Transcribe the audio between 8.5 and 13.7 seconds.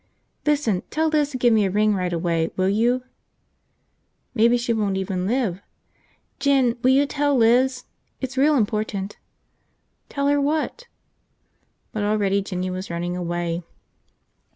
important!" "Tell her what?" But already Jinny was running away.